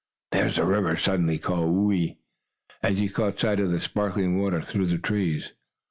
[0.31, 2.17] "There's the river!" suddenly called Whoo ee,
[2.81, 5.53] as he caught sight of the sparkling water through the trees.